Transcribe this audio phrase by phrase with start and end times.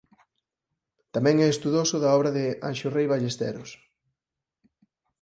[1.15, 3.69] Tamén é estudoso da obra de Anxo Rei Ballesteros.